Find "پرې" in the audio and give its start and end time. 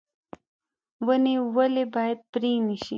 2.31-2.51